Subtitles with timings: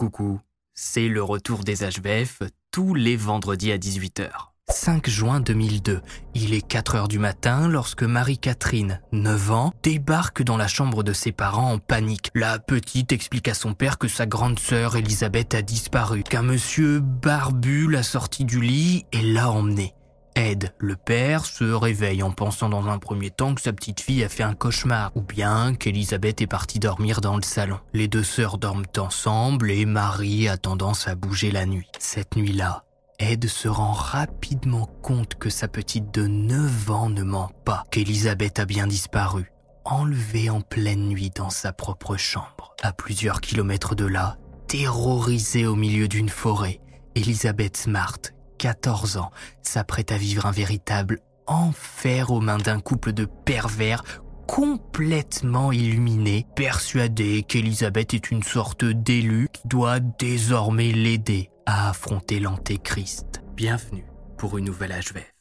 [0.00, 0.40] Coucou,
[0.72, 2.40] c'est le retour des HVF
[2.70, 4.30] tous les vendredis à 18h.
[4.70, 6.00] 5 juin 2002,
[6.34, 11.12] il est 4 heures du matin lorsque Marie-Catherine, 9 ans, débarque dans la chambre de
[11.12, 12.30] ses parents en panique.
[12.34, 17.00] La petite explique à son père que sa grande sœur Elisabeth a disparu, qu'un monsieur
[17.00, 19.92] barbu l'a sortie du lit et l'a emmenée.
[20.40, 24.24] Ed, le père, se réveille en pensant dans un premier temps que sa petite fille
[24.24, 27.78] a fait un cauchemar, ou bien qu'Elisabeth est partie dormir dans le salon.
[27.92, 31.90] Les deux sœurs dorment ensemble et Marie a tendance à bouger la nuit.
[31.98, 32.84] Cette nuit-là,
[33.18, 38.60] Ed se rend rapidement compte que sa petite de 9 ans ne ment pas, qu'Elisabeth
[38.60, 39.52] a bien disparu,
[39.84, 42.74] enlevée en pleine nuit dans sa propre chambre.
[42.82, 46.80] À plusieurs kilomètres de là, terrorisée au milieu d'une forêt,
[47.14, 48.20] Elisabeth Smart,
[48.60, 49.30] 14 ans,
[49.62, 54.04] s'apprête à vivre un véritable enfer aux mains d'un couple de pervers
[54.46, 63.42] complètement illuminés, persuadés qu'Elisabeth est une sorte d'élu qui doit désormais l'aider à affronter l'antéchrist.
[63.56, 64.04] Bienvenue
[64.36, 65.32] pour une nouvelle HVF.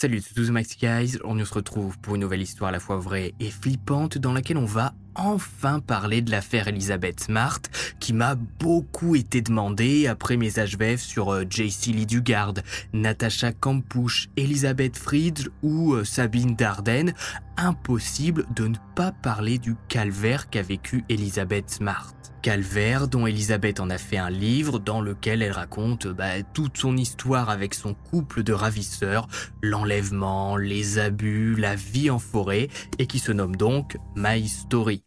[0.00, 3.34] Salut tous Max Guys, on se retrouve pour une nouvelle histoire à la fois vraie
[3.38, 7.60] et flippante dans laquelle on va enfin parler de l'affaire Elizabeth Smart
[8.10, 12.54] qui m'a beaucoup été demandée après mes HVF sur euh, JC Lee Dugard,
[12.92, 17.14] Natasha Kampusch, Elizabeth Friedl ou euh, Sabine Darden.
[17.56, 22.12] Impossible de ne pas parler du calvaire qu'a vécu Elizabeth Smart.
[22.42, 26.96] Calvaire dont Elisabeth en a fait un livre dans lequel elle raconte bah, toute son
[26.96, 29.28] histoire avec son couple de ravisseurs,
[29.62, 35.04] l'enlèvement, les abus, la vie en forêt et qui se nomme donc My Story.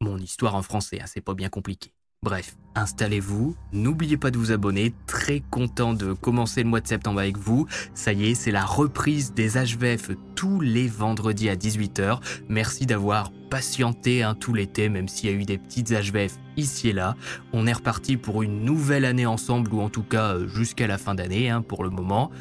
[0.00, 1.92] Mon histoire en français, hein, c'est pas bien compliqué.
[2.24, 7.20] Bref, installez-vous, n'oubliez pas de vous abonner, très content de commencer le mois de septembre
[7.20, 7.68] avec vous.
[7.94, 12.18] Ça y est, c'est la reprise des HVF tous les vendredis à 18h.
[12.48, 16.88] Merci d'avoir patienté hein, tout l'été, même s'il y a eu des petites HVF ici
[16.88, 17.14] et là.
[17.52, 20.98] On est reparti pour une nouvelle année ensemble, ou en tout cas euh, jusqu'à la
[20.98, 22.32] fin d'année hein, pour le moment.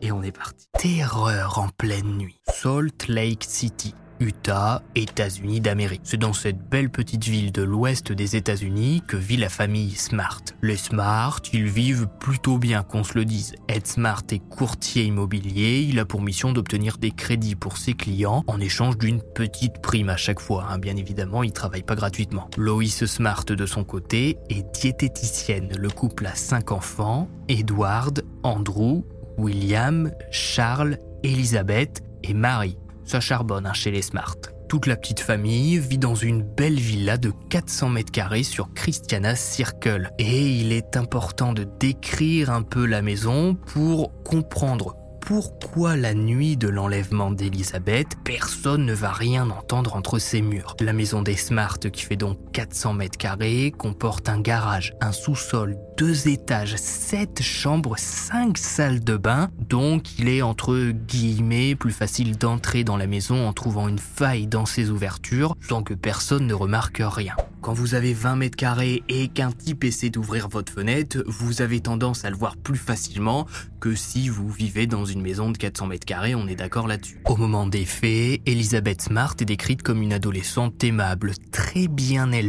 [0.00, 0.66] Et on est parti.
[0.78, 2.40] Terreur en pleine nuit.
[2.50, 3.94] Salt Lake City.
[4.20, 6.02] Utah, États-Unis d'Amérique.
[6.04, 10.42] C'est dans cette belle petite ville de l'ouest des États-Unis que vit la famille Smart.
[10.62, 13.54] Les Smart, ils vivent plutôt bien qu'on se le dise.
[13.68, 18.42] Ed Smart est courtier immobilier, il a pour mission d'obtenir des crédits pour ses clients
[18.46, 20.66] en échange d'une petite prime à chaque fois.
[20.70, 20.78] hein.
[20.78, 22.48] Bien évidemment, il travaille pas gratuitement.
[22.56, 25.70] Lois Smart de son côté est diététicienne.
[25.78, 29.04] Le couple a cinq enfants, Edward, Andrew,
[29.38, 32.78] William, Charles, Elizabeth et Marie.
[33.06, 34.36] Ça charbonne hein, chez les Smart.
[34.68, 39.36] Toute la petite famille vit dans une belle villa de 400 mètres carrés sur Christiana
[39.36, 40.10] Circle.
[40.18, 44.96] Et il est important de décrire un peu la maison pour comprendre
[45.26, 50.76] pourquoi la nuit de l'enlèvement d'Elisabeth, personne ne va rien entendre entre ces murs.
[50.80, 55.76] La maison des Smart, qui fait donc 400 mètres carrés, comporte un garage, un sous-sol,
[55.98, 62.38] deux étages, sept chambres, cinq salles de bain, donc il est entre guillemets plus facile
[62.38, 66.54] d'entrer dans la maison en trouvant une faille dans ses ouvertures sans que personne ne
[66.54, 67.34] remarque rien.
[67.60, 71.80] Quand vous avez 20 mètres carrés et qu'un type essaie d'ouvrir votre fenêtre, vous avez
[71.80, 73.46] tendance à le voir plus facilement
[73.80, 77.20] que si vous vivez dans une maison de 400 mètres carrés, on est d'accord là-dessus.
[77.24, 82.45] Au moment des faits, Elizabeth Smart est décrite comme une adolescente aimable, très bien élevée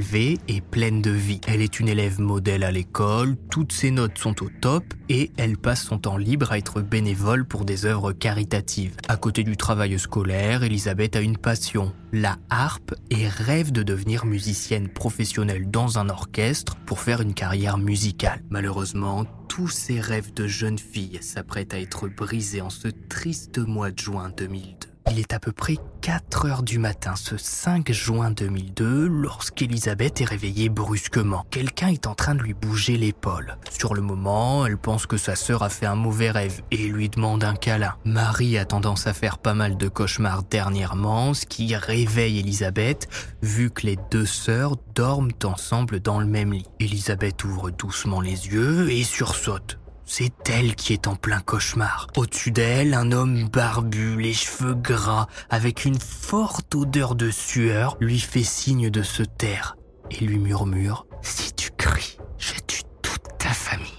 [0.47, 1.41] et pleine de vie.
[1.47, 5.57] Elle est une élève modèle à l'école, toutes ses notes sont au top et elle
[5.57, 8.95] passe son temps libre à être bénévole pour des œuvres caritatives.
[9.07, 14.25] À côté du travail scolaire, Elizabeth a une passion, la harpe et rêve de devenir
[14.25, 18.43] musicienne professionnelle dans un orchestre pour faire une carrière musicale.
[18.51, 23.89] Malheureusement, tous ces rêves de jeune fille s'apprêtent à être brisés en ce triste mois
[23.89, 24.86] de juin 2002.
[25.09, 30.25] Il est à peu près 4 heures du matin ce 5 juin 2002 lorsqu'Elisabeth est
[30.25, 31.45] réveillée brusquement.
[31.49, 33.57] Quelqu'un est en train de lui bouger l'épaule.
[33.69, 37.09] Sur le moment, elle pense que sa sœur a fait un mauvais rêve et lui
[37.09, 37.95] demande un câlin.
[38.05, 43.07] Marie a tendance à faire pas mal de cauchemars dernièrement, ce qui réveille Elisabeth
[43.41, 46.67] vu que les deux sœurs dorment ensemble dans le même lit.
[46.79, 49.79] Elisabeth ouvre doucement les yeux et sursaute.
[50.09, 52.07] C'est elle qui est en plein cauchemar.
[52.15, 58.17] Au-dessus d'elle, un homme barbu, les cheveux gras, avec une forte odeur de sueur, lui
[58.17, 59.75] fait signe de se taire
[60.09, 63.91] et lui murmure⁇ Si tu cries, je tue toute ta famille.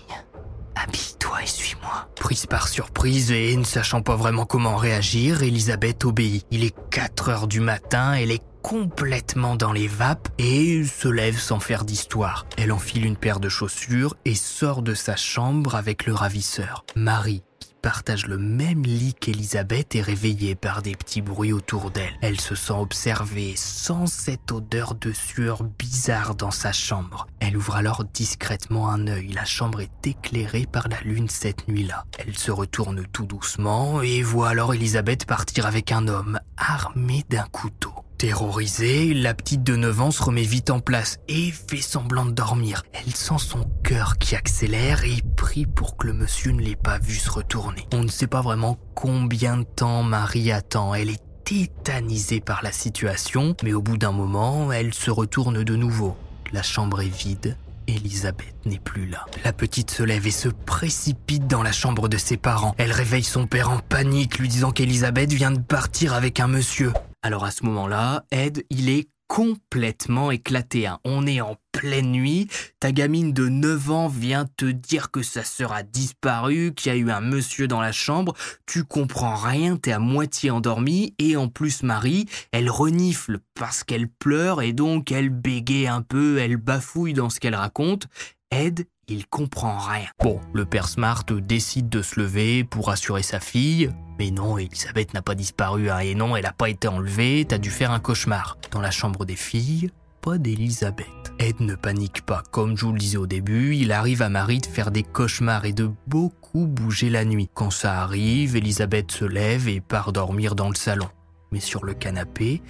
[0.77, 6.47] Habille-toi et suis-moi.⁇ Prise par surprise et ne sachant pas vraiment comment réagir, Elisabeth obéit.
[6.51, 11.39] Il est 4 heures du matin, elle est complètement dans les vapes et se lève
[11.39, 12.47] sans faire d'histoire.
[12.57, 16.85] Elle enfile une paire de chaussures et sort de sa chambre avec le ravisseur.
[16.97, 22.17] Marie, qui partage le même lit qu'Elisabeth, est réveillée par des petits bruits autour d'elle.
[22.21, 27.27] Elle se sent observée sans cette odeur de sueur bizarre dans sa chambre.
[27.41, 29.33] Elle ouvre alors discrètement un œil.
[29.33, 32.05] La chambre est éclairée par la lune cette nuit-là.
[32.19, 37.47] Elle se retourne tout doucement et voit alors Elisabeth partir avec un homme armé d'un
[37.53, 37.93] couteau.
[38.19, 42.33] Terrorisée, la petite de 9 ans se remet vite en place et fait semblant de
[42.33, 42.83] dormir.
[42.93, 46.99] Elle sent son cœur qui accélère et prie pour que le monsieur ne l'ait pas
[46.99, 47.87] vu se retourner.
[47.93, 50.95] On ne sait pas vraiment combien de temps Marie attend.
[50.95, 55.77] Elle est tétanisée par la situation, mais au bout d'un moment, elle se retourne de
[55.77, 56.17] nouveau.
[56.53, 57.57] La chambre est vide.
[57.87, 59.27] Elisabeth n'est plus là.
[59.45, 62.75] La petite se lève et se précipite dans la chambre de ses parents.
[62.79, 66.93] Elle réveille son père en panique, lui disant qu'Elisabeth vient de partir avec un monsieur.
[67.23, 70.87] Alors à ce moment-là, Ed, il est complètement éclaté.
[70.87, 70.99] Hein.
[71.05, 72.49] On est en pleine nuit,
[72.81, 76.95] ta gamine de 9 ans vient te dire que sa sœur a disparu, qu'il y
[76.95, 78.35] a eu un monsieur dans la chambre,
[78.67, 84.09] tu comprends rien, t'es à moitié endormi, et en plus Marie, elle renifle parce qu'elle
[84.09, 88.07] pleure et donc elle bégaye un peu, elle bafouille dans ce qu'elle raconte.
[88.51, 90.09] Ed, il comprend rien.
[90.23, 93.91] Bon, le père Smart décide de se lever pour assurer sa fille.
[94.19, 97.59] Mais non, Elisabeth n'a pas disparu, hein, et non, elle n'a pas été enlevée, t'as
[97.59, 98.59] dû faire un cauchemar.
[98.71, 99.91] Dans la chambre des filles,
[100.21, 101.07] pas d'Elisabeth.
[101.39, 104.59] Ed ne panique pas, comme je vous le disais au début, il arrive à Marie
[104.59, 107.49] de faire des cauchemars et de beaucoup bouger la nuit.
[107.55, 111.09] Quand ça arrive, Elisabeth se lève et part dormir dans le salon.
[111.53, 112.61] Mais sur le canapé,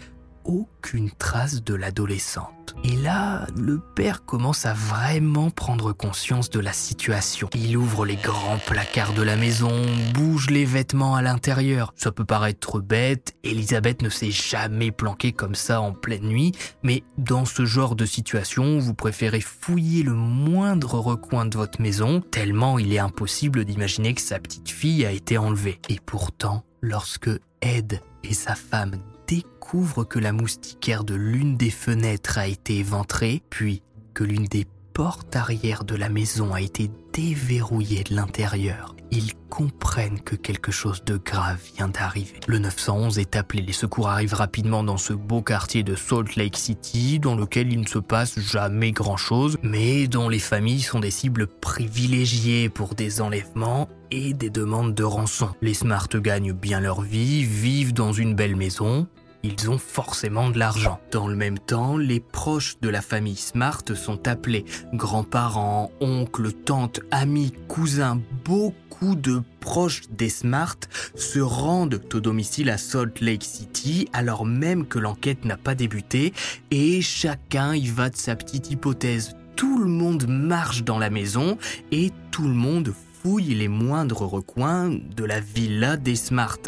[0.48, 2.74] aucune trace de l'adolescente.
[2.82, 7.48] Et là, le père commence à vraiment prendre conscience de la situation.
[7.54, 9.70] Il ouvre les grands placards de la maison,
[10.14, 11.92] bouge les vêtements à l'intérieur.
[11.96, 16.52] Ça peut paraître bête, Elisabeth ne s'est jamais planquée comme ça en pleine nuit,
[16.82, 22.20] mais dans ce genre de situation, vous préférez fouiller le moindre recoin de votre maison,
[22.20, 25.78] tellement il est impossible d'imaginer que sa petite fille a été enlevée.
[25.90, 27.30] Et pourtant, lorsque
[27.60, 28.98] Ed et sa femme
[29.28, 33.82] découvre que la moustiquaire de l'une des fenêtres a été éventrée, puis
[34.14, 38.96] que l'une des portes arrière de la maison a été déverrouillée de l'intérieur.
[39.10, 42.40] Ils comprennent que quelque chose de grave vient d'arriver.
[42.46, 46.56] Le 911 est appelé, les secours arrivent rapidement dans ce beau quartier de Salt Lake
[46.56, 51.10] City, dans lequel il ne se passe jamais grand-chose, mais dont les familles sont des
[51.10, 55.50] cibles privilégiées pour des enlèvements et des demandes de rançon.
[55.62, 59.06] Les Smart gagnent bien leur vie, vivent dans une belle maison,
[59.42, 61.00] ils ont forcément de l'argent.
[61.10, 64.64] Dans le même temps, les proches de la famille Smart sont appelés.
[64.92, 70.76] Grands-parents, oncles, tantes, amis, cousins, beaucoup de proches des Smart
[71.14, 76.32] se rendent au domicile à Salt Lake City alors même que l'enquête n'a pas débuté
[76.70, 79.36] et chacun y va de sa petite hypothèse.
[79.56, 81.58] Tout le monde marche dans la maison
[81.90, 86.58] et tout le monde fouille les moindres recoins de la villa des Smart.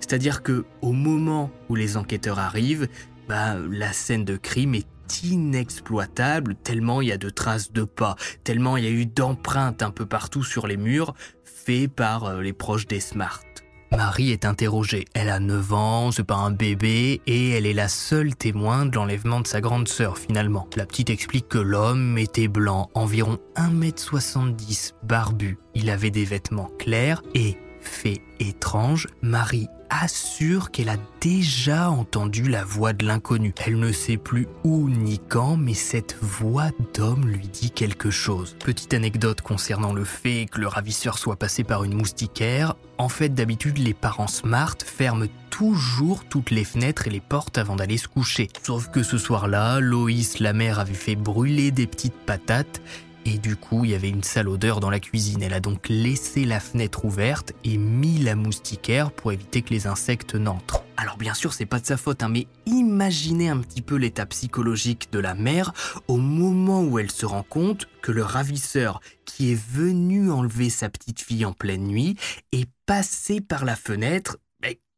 [0.00, 2.88] C'est-à-dire que au moment où les enquêteurs arrivent,
[3.28, 4.86] bah, la scène de crime est
[5.22, 9.82] inexploitable tellement il y a de traces de pas, tellement il y a eu d'empreintes
[9.82, 13.47] un peu partout sur les murs faits par euh, les proches des Smart.
[13.96, 15.06] Marie est interrogée.
[15.14, 18.94] Elle a 9 ans, c'est pas un bébé, et elle est la seule témoin de
[18.96, 20.68] l'enlèvement de sa grande sœur finalement.
[20.76, 25.58] La petite explique que l'homme était blanc, environ 1m70, barbu.
[25.74, 32.64] Il avait des vêtements clairs et Fait étrange, Marie assure qu'elle a déjà entendu la
[32.64, 33.54] voix de l'inconnu.
[33.64, 38.56] Elle ne sait plus où ni quand, mais cette voix d'homme lui dit quelque chose.
[38.64, 42.74] Petite anecdote concernant le fait que le ravisseur soit passé par une moustiquaire.
[42.98, 47.76] En fait, d'habitude, les parents smart ferment toujours toutes les fenêtres et les portes avant
[47.76, 48.48] d'aller se coucher.
[48.62, 52.82] Sauf que ce soir-là, Loïs, la mère, avait fait brûler des petites patates
[53.24, 55.42] et du coup, il y avait une sale odeur dans la cuisine.
[55.42, 59.86] Elle a donc laissé la fenêtre ouverte et mis la moustiquaire pour éviter que les
[59.86, 60.82] insectes n'entrent.
[61.00, 64.26] Alors bien sûr, c'est pas de sa faute, hein, mais imaginez un petit peu l'état
[64.26, 65.72] psychologique de la mère
[66.08, 70.88] au moment où elle se rend compte que le ravisseur qui est venu enlever sa
[70.88, 72.16] petite fille en pleine nuit
[72.50, 74.38] est passé par la fenêtre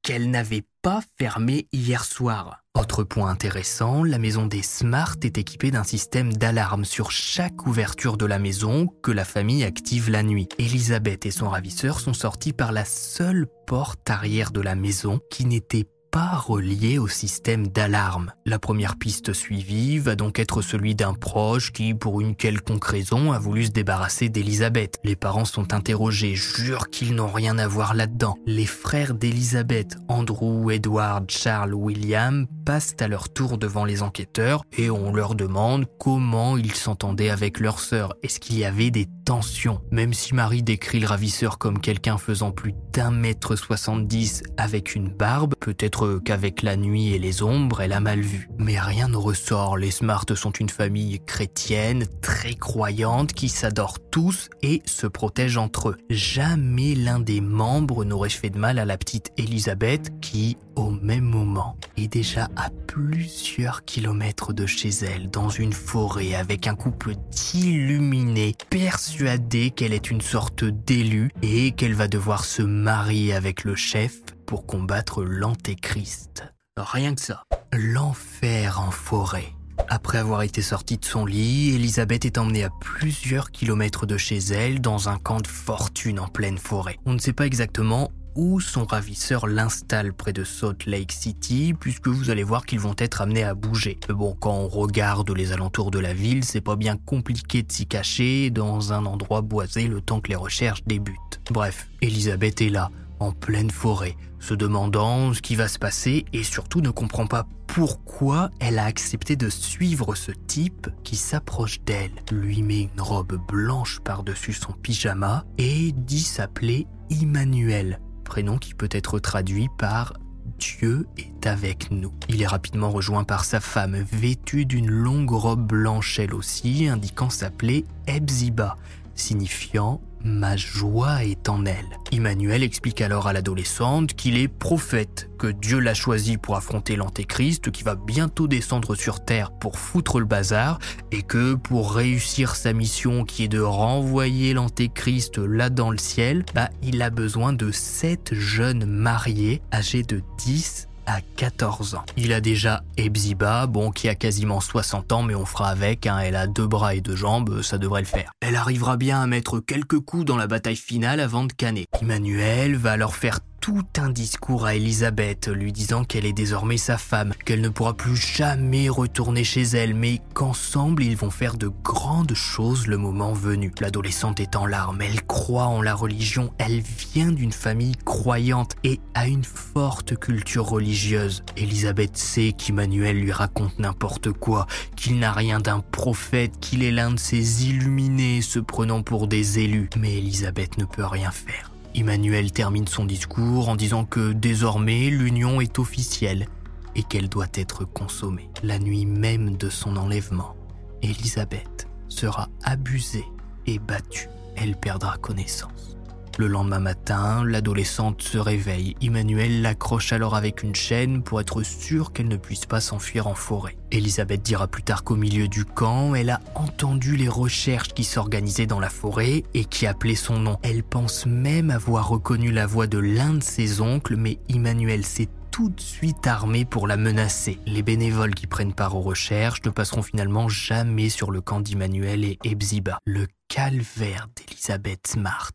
[0.03, 2.60] qu'elle n'avait pas fermée hier soir.
[2.79, 8.17] Autre point intéressant, la maison des Smart est équipée d'un système d'alarme sur chaque ouverture
[8.17, 10.49] de la maison que la famille active la nuit.
[10.59, 15.47] Elisabeth et son ravisseur sont sortis par la seule porte arrière de la maison qui
[15.47, 18.33] n'était pas relié au système d'alarme.
[18.45, 23.33] La première piste suivie va donc être celui d'un proche qui, pour une quelconque raison,
[23.33, 24.99] a voulu se débarrasser d'Elisabeth.
[25.05, 28.37] Les parents sont interrogés, jurent qu'ils n'ont rien à voir là-dedans.
[28.47, 34.91] Les frères d'Elisabeth, Andrew, Edward, Charles, William, passent à leur tour devant les enquêteurs et
[34.91, 38.15] on leur demande comment ils s'entendaient avec leur sœur.
[38.23, 39.81] Est-ce qu'il y avait des tensions?
[39.91, 45.09] Même si Marie décrit le ravisseur comme quelqu'un faisant plus d'un mètre soixante-dix avec une
[45.09, 48.49] barbe, peut-être qu'avec la nuit et les ombres, elle a mal vu.
[48.59, 54.49] Mais rien ne ressort, les Smart sont une famille chrétienne, très croyante, qui s'adore tous
[54.63, 55.97] et se protège entre eux.
[56.09, 61.25] Jamais l'un des membres n'aurait fait de mal à la petite Elisabeth qui, au même
[61.25, 67.15] moment, est déjà à plusieurs kilomètres de chez elle, dans une forêt avec un couple
[67.31, 73.75] d'illuminés, persuadés qu'elle est une sorte d'élu et qu'elle va devoir se marier avec le
[73.75, 76.45] chef pour combattre l'antéchrist.
[76.77, 77.43] Rien que ça.
[77.73, 79.55] L'enfer en forêt.
[79.89, 84.39] Après avoir été sortie de son lit, Elisabeth est emmenée à plusieurs kilomètres de chez
[84.39, 86.97] elle dans un camp de fortune en pleine forêt.
[87.07, 92.09] On ne sait pas exactement où son ravisseur l'installe près de Salt Lake City, puisque
[92.09, 93.99] vous allez voir qu'ils vont être amenés à bouger.
[94.09, 97.87] Bon, quand on regarde les alentours de la ville, c'est pas bien compliqué de s'y
[97.87, 101.41] cacher dans un endroit boisé le temps que les recherches débutent.
[101.51, 106.43] Bref, Elisabeth est là, en pleine forêt, se demandant ce qui va se passer et
[106.43, 112.11] surtout ne comprend pas pourquoi elle a accepté de suivre ce type qui s'approche d'elle,
[112.33, 118.89] lui met une robe blanche par-dessus son pyjama et dit s'appeler Emmanuel, prénom qui peut
[118.93, 120.15] être traduit par
[120.61, 122.13] Dieu est avec nous.
[122.29, 127.29] Il est rapidement rejoint par sa femme, vêtue d'une longue robe blanche elle aussi, indiquant
[127.29, 128.77] s'appeler Ebziba,
[129.17, 131.99] signifiant Ma joie est en elle.
[132.13, 137.71] Emmanuel explique alors à l'adolescente qu'il est prophète, que Dieu l'a choisi pour affronter l'antéchrist
[137.71, 140.79] qui va bientôt descendre sur terre pour foutre le bazar
[141.11, 146.45] et que pour réussir sa mission qui est de renvoyer l'antéchrist là dans le ciel,
[146.55, 152.05] bah, il a besoin de sept jeunes mariés âgés de 10 à 14 ans.
[152.17, 156.19] Il a déjà Ebziba, bon, qui a quasiment 60 ans, mais on fera avec, hein,
[156.21, 158.33] elle a deux bras et deux jambes, ça devrait le faire.
[158.41, 161.87] Elle arrivera bien à mettre quelques coups dans la bataille finale avant de canner.
[162.01, 166.97] Emmanuel va alors faire tout un discours à Elisabeth, lui disant qu'elle est désormais sa
[166.97, 171.69] femme, qu'elle ne pourra plus jamais retourner chez elle, mais qu'ensemble ils vont faire de
[171.69, 173.73] grandes choses le moment venu.
[173.81, 178.99] L'adolescente est en larmes, elle croit en la religion, elle vient d'une famille croyante et
[179.15, 181.43] a une forte culture religieuse.
[181.57, 187.11] Elisabeth sait qu'Emmanuel lui raconte n'importe quoi, qu'il n'a rien d'un prophète, qu'il est l'un
[187.11, 191.70] de ces illuminés se prenant pour des élus, mais Elisabeth ne peut rien faire.
[191.95, 196.47] Emmanuel termine son discours en disant que désormais l'union est officielle
[196.95, 198.49] et qu'elle doit être consommée.
[198.63, 200.55] La nuit même de son enlèvement,
[201.03, 203.25] Elisabeth sera abusée
[203.67, 204.29] et battue.
[204.57, 205.97] Elle perdra connaissance.
[206.41, 208.97] Le lendemain matin, l'adolescente se réveille.
[209.03, 213.35] Emmanuel l'accroche alors avec une chaîne pour être sûr qu'elle ne puisse pas s'enfuir en
[213.35, 213.77] forêt.
[213.91, 218.65] Elisabeth dira plus tard qu'au milieu du camp, elle a entendu les recherches qui s'organisaient
[218.65, 220.57] dans la forêt et qui appelaient son nom.
[220.63, 225.29] Elle pense même avoir reconnu la voix de l'un de ses oncles, mais Emmanuel s'est
[225.51, 227.59] tout de suite armé pour la menacer.
[227.67, 232.25] Les bénévoles qui prennent part aux recherches ne passeront finalement jamais sur le camp d'Emmanuel
[232.25, 232.99] et Ebziba.
[233.05, 235.53] Le calvaire d'Elisabeth Smart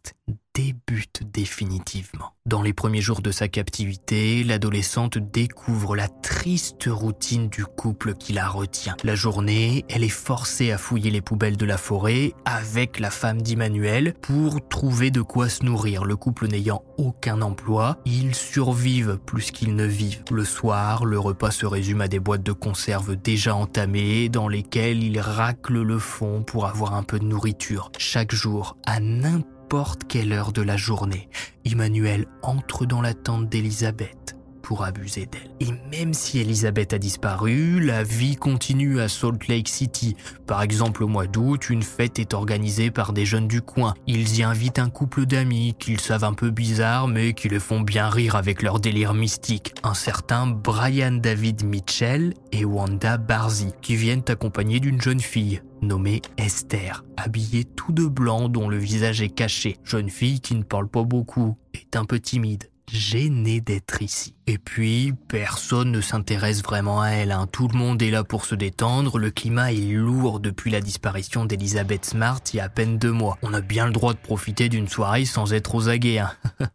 [0.56, 2.32] débute définitivement.
[2.46, 8.32] Dans les premiers jours de sa captivité, l'adolescente découvre la triste routine du couple qui
[8.32, 8.96] la retient.
[9.04, 13.42] La journée, elle est forcée à fouiller les poubelles de la forêt avec la femme
[13.42, 16.06] d'Emmanuel pour trouver de quoi se nourrir.
[16.06, 20.24] Le couple n'ayant aucun emploi, ils survivent plus qu'ils ne vivent.
[20.32, 25.04] Le soir, le repas se résume à des boîtes de conserve déjà entamées dans lesquelles
[25.04, 27.92] ils raclent le fond pour avoir un peu de nourriture.
[27.98, 31.28] Chaque jour, à n'importe n'importe quelle heure de la journée,
[31.66, 34.25] Emmanuel entre dans la tente d'Elisabeth
[34.74, 35.52] abuser d'elle.
[35.60, 40.16] Et même si Elisabeth a disparu, la vie continue à Salt Lake City.
[40.48, 43.94] Par exemple, au mois d'août, une fête est organisée par des jeunes du coin.
[44.08, 47.82] Ils y invitent un couple d'amis qu'ils savent un peu bizarres mais qui les font
[47.82, 49.74] bien rire avec leur délire mystique.
[49.84, 56.22] Un certain Brian David Mitchell et Wanda Barzi qui viennent accompagnés d'une jeune fille nommée
[56.38, 59.78] Esther, habillée tout de blanc dont le visage est caché.
[59.84, 64.34] Jeune fille qui ne parle pas beaucoup, est un peu timide gênée d'être ici.
[64.48, 67.32] Et puis, personne ne s'intéresse vraiment à elle.
[67.32, 67.48] Hein.
[67.52, 69.20] Tout le monde est là pour se détendre.
[69.20, 73.12] Le climat est lourd depuis la disparition d'Elizabeth Smart il y a à peine deux
[73.12, 73.38] mois.
[73.42, 76.20] On a bien le droit de profiter d'une soirée sans être aux aguets.
[76.20, 76.32] Hein.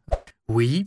[0.48, 0.86] oui,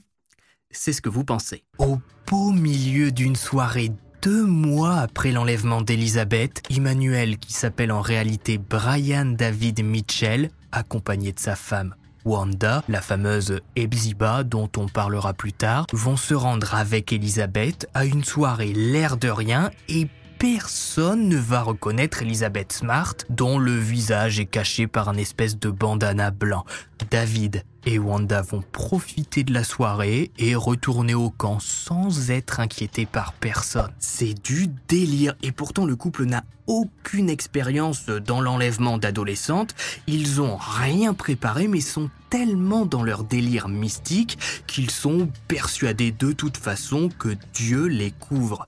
[0.69, 1.63] c'est ce que vous pensez.
[1.79, 1.97] Au
[2.29, 9.25] beau milieu d'une soirée deux mois après l'enlèvement d'Elizabeth, Emmanuel, qui s'appelle en réalité Brian
[9.25, 11.95] David Mitchell, accompagné de sa femme
[12.25, 18.05] Wanda, la fameuse Ebziba dont on parlera plus tard, vont se rendre avec Elizabeth à
[18.05, 20.07] une soirée l'air de rien et
[20.43, 25.69] personne ne va reconnaître Elizabeth Smart dont le visage est caché par un espèce de
[25.69, 26.65] bandana blanc.
[27.09, 33.05] David et Wanda vont profiter de la soirée et retourner au camp sans être inquiétés
[33.05, 33.93] par personne.
[33.99, 39.75] C'est du délire et pourtant le couple n'a aucune expérience dans l'enlèvement d'adolescentes.
[40.07, 46.33] Ils ont rien préparé mais sont tellement dans leur délire mystique qu'ils sont persuadés de
[46.33, 48.67] toute façon que Dieu les couvre.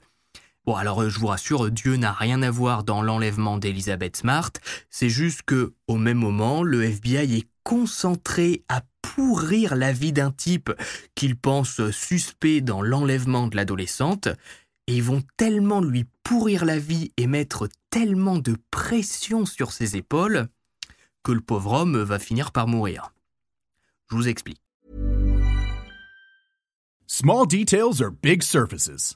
[0.65, 4.51] Bon alors je vous rassure, Dieu n'a rien à voir dans l'enlèvement d'Elizabeth Smart,
[4.89, 10.31] c'est juste que au même moment, le FBI est concentré à pourrir la vie d'un
[10.31, 10.71] type
[11.13, 14.27] qu'ils pensent suspect dans l'enlèvement de l'adolescente,
[14.87, 19.95] et ils vont tellement lui pourrir la vie et mettre tellement de pression sur ses
[19.97, 20.47] épaules
[21.23, 23.13] que le pauvre homme va finir par mourir.
[24.09, 24.61] Je vous explique.
[27.05, 29.15] Small details are big surfaces.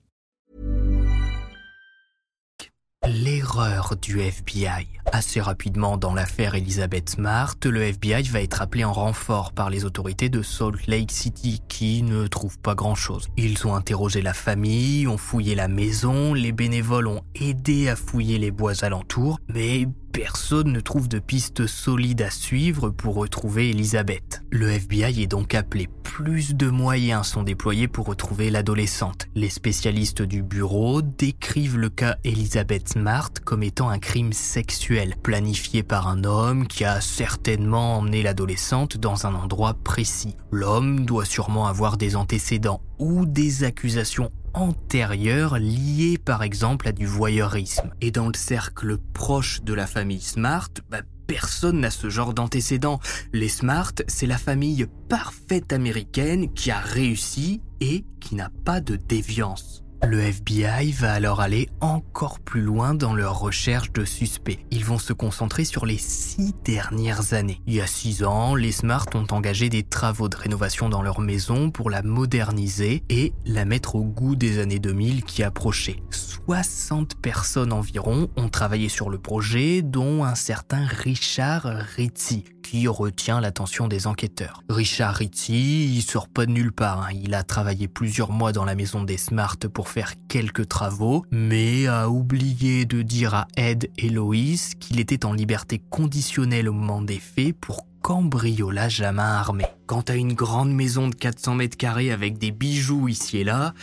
[3.07, 3.40] Live.
[3.41, 4.87] L'erreur du FBI.
[5.11, 9.83] Assez rapidement dans l'affaire Elizabeth Smart, le FBI va être appelé en renfort par les
[9.83, 13.29] autorités de Salt Lake City qui ne trouvent pas grand-chose.
[13.37, 18.37] Ils ont interrogé la famille, ont fouillé la maison, les bénévoles ont aidé à fouiller
[18.37, 24.43] les bois alentours, mais personne ne trouve de piste solide à suivre pour retrouver Elisabeth.
[24.51, 25.89] Le FBI est donc appelé.
[26.03, 29.27] Plus de moyens sont déployés pour retrouver l'adolescente.
[29.33, 35.83] Les spécialistes du bureau décrivent le cas Elizabeth Smart comme étant un crime sexuel planifié
[35.83, 40.35] par un homme qui a certainement emmené l'adolescente dans un endroit précis.
[40.51, 47.05] L'homme doit sûrement avoir des antécédents ou des accusations antérieures liées par exemple à du
[47.05, 47.91] voyeurisme.
[48.01, 52.99] Et dans le cercle proche de la famille Smart, bah, personne n'a ce genre d'antécédents.
[53.33, 58.95] Les Smart, c'est la famille parfaite américaine qui a réussi et qui n'a pas de
[58.95, 59.80] déviance.
[60.03, 64.65] Le FBI va alors aller encore plus loin dans leur recherche de suspects.
[64.71, 67.61] Ils vont se concentrer sur les six dernières années.
[67.67, 71.19] Il y a six ans, les Smart ont engagé des travaux de rénovation dans leur
[71.19, 76.01] maison pour la moderniser et la mettre au goût des années 2000 qui approchaient.
[76.09, 82.45] 60 personnes environ ont travaillé sur le projet, dont un certain Richard Rizzi,
[82.87, 84.63] retient l'attention des enquêteurs.
[84.69, 87.03] Richard Rizzi, il sort pas de nulle part.
[87.03, 87.13] Hein.
[87.13, 91.87] Il a travaillé plusieurs mois dans la maison des Smart pour faire quelques travaux, mais
[91.87, 97.01] a oublié de dire à Ed et Loïs qu'il était en liberté conditionnelle au moment
[97.01, 99.67] des faits pour cambriolage à main armée.
[99.85, 103.73] Quant à une grande maison de 400 mètres carrés avec des bijoux ici et là,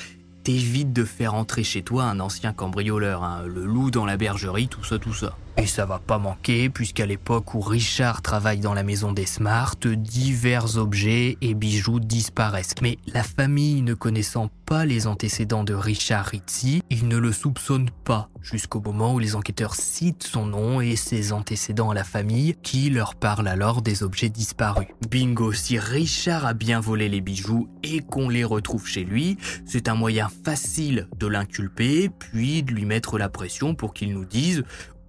[0.45, 3.43] t'évites de faire entrer chez toi un ancien cambrioleur, hein.
[3.47, 5.37] le loup dans la bergerie, tout ça, tout ça.
[5.61, 9.75] Et ça va pas manquer, puisqu'à l'époque où Richard travaille dans la maison des Smart,
[9.85, 12.77] divers objets et bijoux disparaissent.
[12.81, 17.91] Mais la famille ne connaissant pas les antécédents de Richard Ritzy, ils ne le soupçonnent
[18.05, 22.55] pas, jusqu'au moment où les enquêteurs citent son nom et ses antécédents à la famille,
[22.63, 24.87] qui leur parle alors des objets disparus.
[25.11, 29.89] Bingo, si Richard a bien volé les bijoux et qu'on les retrouve chez lui, c'est
[29.89, 34.63] un moyen facile de l'inculper, puis de lui mettre la pression pour qu'il nous dise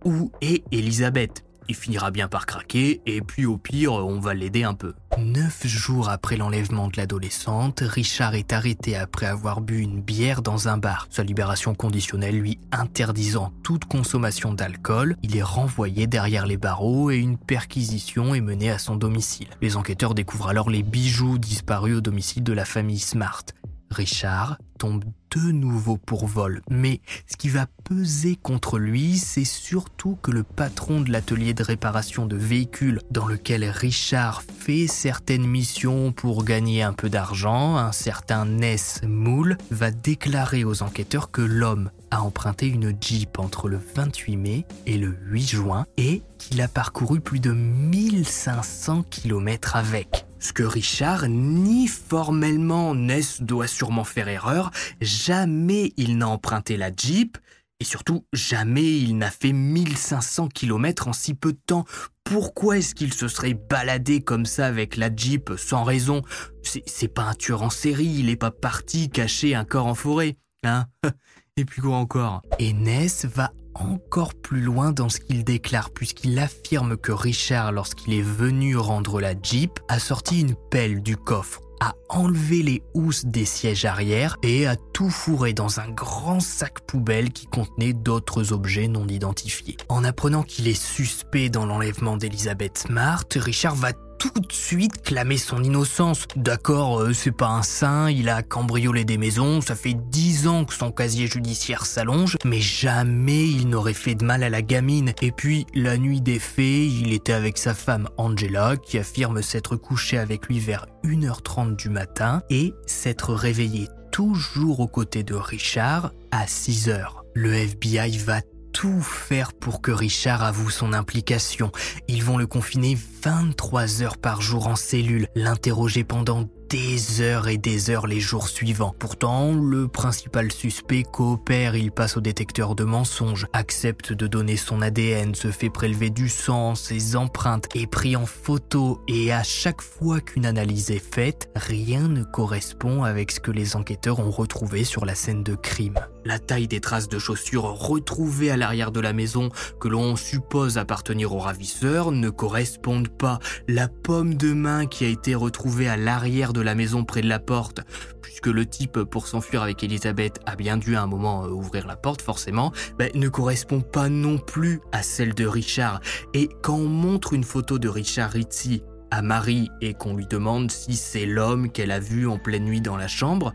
[0.06, 4.64] où est Elisabeth il finira bien par craquer, et puis au pire, on va l'aider
[4.64, 4.96] un peu.
[5.20, 10.68] Neuf jours après l'enlèvement de l'adolescente, Richard est arrêté après avoir bu une bière dans
[10.68, 11.08] un bar.
[11.12, 17.18] Sa libération conditionnelle lui interdisant toute consommation d'alcool, il est renvoyé derrière les barreaux et
[17.18, 19.50] une perquisition est menée à son domicile.
[19.62, 23.44] Les enquêteurs découvrent alors les bijoux disparus au domicile de la famille Smart.
[23.92, 25.04] Richard tombe
[25.36, 26.62] de nouveau pour vol.
[26.70, 31.64] Mais ce qui va peser contre lui, c'est surtout que le patron de l'atelier de
[31.64, 37.92] réparation de véhicules dans lequel Richard fait certaines missions pour gagner un peu d'argent, un
[37.92, 43.80] certain Ness Moule, va déclarer aux enquêteurs que l'homme a emprunté une Jeep entre le
[43.96, 50.26] 28 mai et le 8 juin et qu'il a parcouru plus de 1500 km avec.
[50.40, 54.72] Ce que Richard ni formellement Ness doit sûrement faire erreur,
[55.02, 57.38] jamais il n'a emprunté la Jeep,
[57.82, 61.86] et surtout jamais il n'a fait 1500 km en si peu de temps.
[62.24, 66.22] Pourquoi est-ce qu'il se serait baladé comme ça avec la Jeep sans raison?
[66.64, 70.38] C'est pas un tueur en série, il est pas parti cacher un corps en forêt,
[70.64, 70.86] hein?
[71.58, 72.42] Et puis quoi encore?
[72.58, 78.14] Et Ness va encore plus loin dans ce qu'il déclare puisqu'il affirme que Richard, lorsqu'il
[78.14, 83.26] est venu rendre la Jeep, a sorti une pelle du coffre a enlevé les housses
[83.26, 88.52] des sièges arrière et a tout fourré dans un grand sac poubelle qui contenait d'autres
[88.54, 89.78] objets non identifiés.
[89.88, 95.38] En apprenant qu'il est suspect dans l'enlèvement d'Elizabeth Smart, Richard va tout de suite clamer
[95.38, 96.28] son innocence.
[96.36, 100.66] D'accord, euh, c'est pas un saint, il a cambriolé des maisons, ça fait dix ans
[100.66, 105.14] que son casier judiciaire s'allonge, mais jamais il n'aurait fait de mal à la gamine.
[105.22, 109.78] Et puis, la nuit des faits, il était avec sa femme Angela, qui affirme s'être
[109.78, 116.12] couché avec lui vers 1h30 du matin et s'être réveillé toujours aux côtés de Richard
[116.32, 117.06] à 6h.
[117.36, 118.42] Le FBI va
[118.80, 121.70] tout faire pour que Richard avoue son implication.
[122.08, 127.58] Ils vont le confiner 23 heures par jour en cellule, l'interroger pendant des heures et
[127.58, 128.96] des heures les jours suivants.
[128.98, 134.82] Pourtant, le principal suspect coopère, il passe au détecteur de mensonges, accepte de donner son
[134.82, 139.82] ADN, se fait prélever du sang, ses empreintes, est pris en photo et à chaque
[139.82, 144.86] fois qu'une analyse est faite, rien ne correspond avec ce que les enquêteurs ont retrouvé
[144.86, 146.00] sur la scène de crime.
[146.26, 150.78] La taille des traces de chaussures retrouvées à l'arrière de la maison que l'on suppose
[150.78, 153.40] appartenir au ravisseur ne correspondent pas.
[153.68, 157.30] La pomme de main qui a été retrouvée à l'arrière de la maison près de
[157.30, 157.82] la porte,
[158.22, 161.88] puisque le type, pour s'enfuir avec Elisabeth, a bien dû à un moment euh, ouvrir
[161.88, 166.02] la porte, forcément, ben, ne correspond pas non plus à celle de Richard.
[166.34, 170.70] Et quand on montre une photo de Richard Ritzy à Marie et qu'on lui demande
[170.70, 173.54] si c'est l'homme qu'elle a vu en pleine nuit dans la chambre,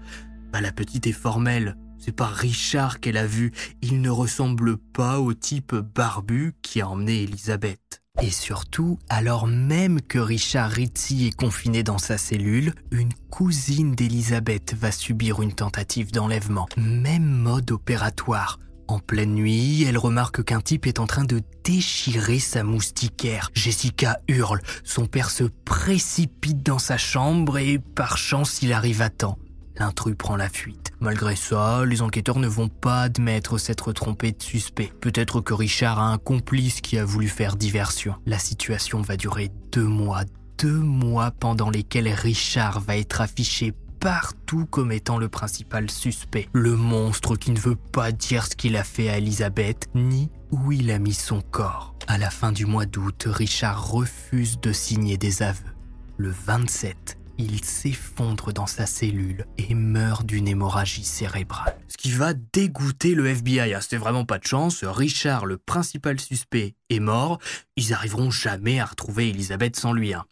[0.52, 1.76] ben, la petite est formelle.
[2.04, 6.88] C'est pas Richard qu'elle a vu, il ne ressemble pas au type barbu qui a
[6.90, 8.02] emmené Elisabeth.
[8.20, 14.74] Et surtout, alors même que Richard Ritzy est confiné dans sa cellule, une cousine d'Elisabeth
[14.78, 16.68] va subir une tentative d'enlèvement.
[16.76, 18.58] Même mode opératoire.
[18.86, 23.50] En pleine nuit, elle remarque qu'un type est en train de déchirer sa moustiquaire.
[23.54, 29.08] Jessica hurle, son père se précipite dans sa chambre et par chance il arrive à
[29.08, 29.38] temps.
[29.76, 30.92] L'intrus prend la fuite.
[31.00, 34.92] Malgré ça, les enquêteurs ne vont pas admettre s'être trompés de suspect.
[35.00, 38.14] Peut-être que Richard a un complice qui a voulu faire diversion.
[38.26, 40.22] La situation va durer deux mois,
[40.58, 46.48] deux mois pendant lesquels Richard va être affiché partout comme étant le principal suspect.
[46.52, 50.72] Le monstre qui ne veut pas dire ce qu'il a fait à Elisabeth, ni où
[50.72, 51.94] il a mis son corps.
[52.06, 55.74] À la fin du mois d'août, Richard refuse de signer des aveux.
[56.18, 61.76] Le 27, il s'effondre dans sa cellule et meurt d'une hémorragie cérébrale.
[61.88, 63.74] Ce qui va dégoûter le FBI.
[63.74, 63.80] Hein.
[63.80, 64.84] C'était vraiment pas de chance.
[64.84, 67.38] Richard, le principal suspect, est mort.
[67.76, 70.14] Ils arriveront jamais à retrouver Elisabeth sans lui.
[70.14, 70.24] Hein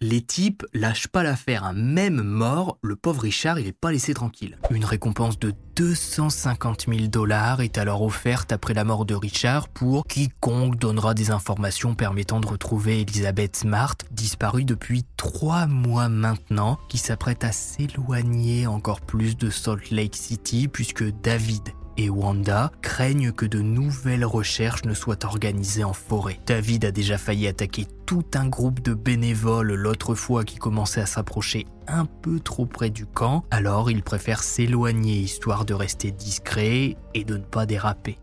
[0.00, 1.64] les types lâchent pas l'affaire.
[1.64, 4.58] un Même mort, le pauvre Richard, il est pas laissé tranquille.
[4.70, 10.06] Une récompense de 250 000 dollars est alors offerte après la mort de Richard pour
[10.06, 16.98] quiconque donnera des informations permettant de retrouver Elizabeth Smart, disparue depuis trois mois maintenant, qui
[16.98, 21.62] s'apprête à s'éloigner encore plus de Salt Lake City puisque David
[22.00, 26.40] et Wanda craignent que de nouvelles recherches ne soient organisées en forêt.
[26.46, 31.06] David a déjà failli attaquer tout un groupe de bénévoles l'autre fois qui commençait à
[31.06, 36.96] s'approcher un peu trop près du camp, alors il préfère s'éloigner histoire de rester discret
[37.12, 38.18] et de ne pas déraper.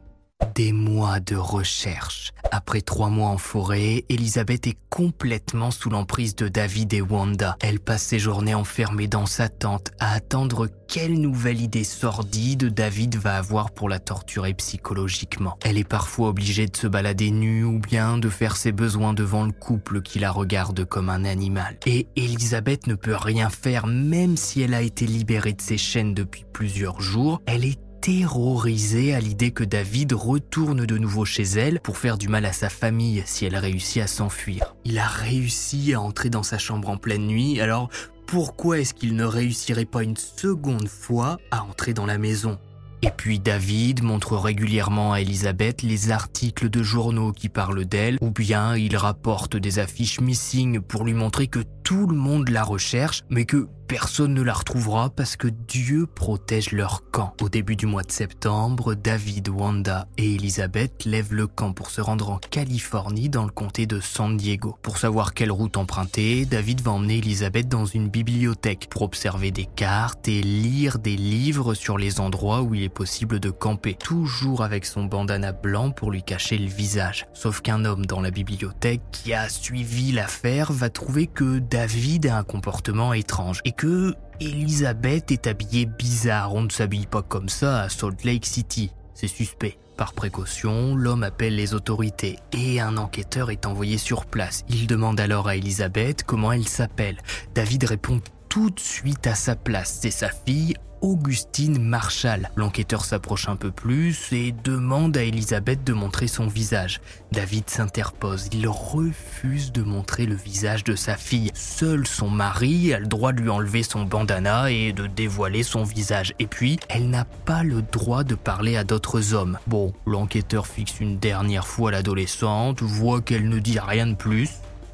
[0.54, 2.32] Des mois de recherche.
[2.52, 7.56] Après trois mois en forêt, Elisabeth est complètement sous l'emprise de David et Wanda.
[7.60, 13.18] Elle passe ses journées enfermée dans sa tente à attendre quelle nouvelle idée sordide David
[13.18, 15.58] va avoir pour la torturer psychologiquement.
[15.64, 19.44] Elle est parfois obligée de se balader nue ou bien de faire ses besoins devant
[19.44, 21.78] le couple qui la regarde comme un animal.
[21.86, 26.14] Et Elisabeth ne peut rien faire même si elle a été libérée de ses chaînes
[26.14, 27.42] depuis plusieurs jours.
[27.46, 32.30] Elle est terrorisée à l'idée que David retourne de nouveau chez elle pour faire du
[32.30, 34.78] mal à sa famille si elle réussit à s'enfuir.
[34.86, 37.90] Il a réussi à entrer dans sa chambre en pleine nuit, alors
[38.26, 42.58] pourquoi est-ce qu'il ne réussirait pas une seconde fois à entrer dans la maison?
[43.04, 48.32] Et puis David montre régulièrement à Elisabeth les articles de journaux qui parlent d'elle, ou
[48.32, 53.24] bien il rapporte des affiches missing pour lui montrer que tout le monde la recherche,
[53.30, 57.34] mais que personne ne la retrouvera parce que Dieu protège leur camp.
[57.42, 62.02] Au début du mois de septembre, David, Wanda et Elisabeth lèvent le camp pour se
[62.02, 64.78] rendre en Californie dans le comté de San Diego.
[64.82, 69.66] Pour savoir quelle route emprunter, David va emmener Elisabeth dans une bibliothèque pour observer des
[69.66, 74.64] cartes et lire des livres sur les endroits où il est possible de camper, toujours
[74.64, 77.26] avec son bandana blanc pour lui cacher le visage.
[77.34, 82.44] Sauf qu'un homme dans la bibliothèque qui a suivi l'affaire va trouver que a un
[82.44, 86.54] comportement étrange et que Elisabeth est habillée bizarre.
[86.54, 88.92] On ne s'habille pas comme ça à Salt Lake City.
[89.14, 89.78] C'est suspect.
[89.96, 94.64] Par précaution, l'homme appelle les autorités et un enquêteur est envoyé sur place.
[94.70, 97.18] Il demande alors à Elisabeth comment elle s'appelle.
[97.56, 98.22] David répond
[98.58, 100.00] tout de suite à sa place.
[100.02, 102.50] C'est sa fille, Augustine Marshall.
[102.56, 107.00] L'enquêteur s'approche un peu plus et demande à Elisabeth de montrer son visage.
[107.32, 111.52] David s'interpose, il refuse de montrer le visage de sa fille.
[111.54, 115.84] Seul son mari a le droit de lui enlever son bandana et de dévoiler son
[115.84, 116.34] visage.
[116.40, 119.60] Et puis, elle n'a pas le droit de parler à d'autres hommes.
[119.68, 124.50] Bon, l'enquêteur fixe une dernière fois l'adolescente, voit qu'elle ne dit rien de plus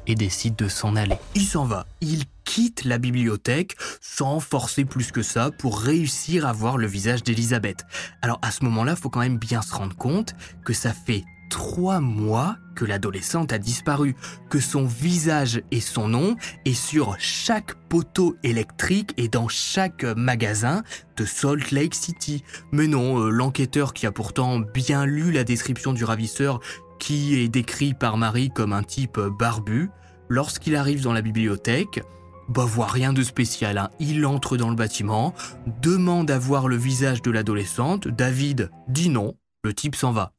[0.06, 1.16] et décide de s'en aller.
[1.34, 1.86] Il s'en va.
[2.02, 7.22] Il quitte la bibliothèque sans forcer plus que ça pour réussir à voir le visage
[7.22, 7.84] d'Elisabeth.
[8.22, 12.00] Alors à ce moment-là, faut quand même bien se rendre compte que ça fait trois
[12.00, 14.16] mois que l'adolescente a disparu,
[14.50, 20.82] que son visage et son nom est sur chaque poteau électrique et dans chaque magasin
[21.16, 22.42] de Salt Lake City.
[22.72, 26.60] Mais non, euh, l'enquêteur qui a pourtant bien lu la description du ravisseur
[26.98, 29.90] qui est décrit par Marie comme un type barbu,
[30.28, 32.02] lorsqu'il arrive dans la bibliothèque,
[32.48, 33.78] bah voit rien de spécial.
[33.78, 33.90] Hein.
[33.98, 35.34] Il entre dans le bâtiment,
[35.80, 38.08] demande à voir le visage de l'adolescente.
[38.08, 40.32] David dit non, le type s'en va.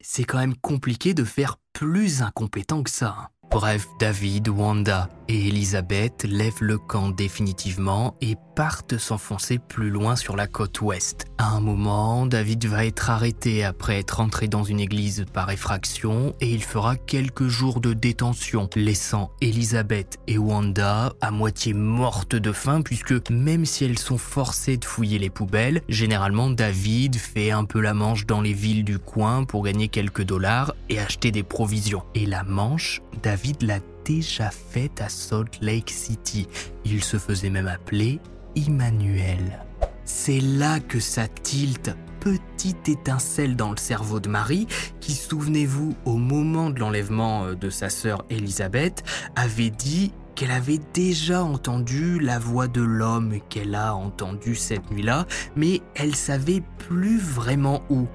[0.00, 3.16] C'est quand même compliqué de faire plus incompétent que ça.
[3.18, 3.28] Hein.
[3.54, 10.36] Bref, David, Wanda et Elisabeth lèvent le camp définitivement et partent s'enfoncer plus loin sur
[10.36, 11.26] la côte ouest.
[11.38, 16.34] À un moment, David va être arrêté après être entré dans une église par effraction
[16.40, 22.52] et il fera quelques jours de détention, laissant Elisabeth et Wanda à moitié mortes de
[22.52, 27.64] faim puisque même si elles sont forcées de fouiller les poubelles, généralement David fait un
[27.64, 31.42] peu la manche dans les villes du coin pour gagner quelques dollars et acheter des
[31.44, 32.02] provisions.
[32.14, 36.48] Et la manche, David l'a déjà faite à Salt Lake City.
[36.84, 38.20] Il se faisait même appeler
[38.56, 39.64] Emmanuel.
[40.04, 41.94] C'est là que ça tilte.
[42.20, 44.66] Petite étincelle dans le cerveau de Marie,
[45.00, 49.02] qui, souvenez-vous, au moment de l'enlèvement euh, de sa sœur Elisabeth,
[49.36, 55.26] avait dit qu'elle avait déjà entendu la voix de l'homme qu'elle a entendu cette nuit-là,
[55.54, 58.08] mais elle savait plus vraiment où.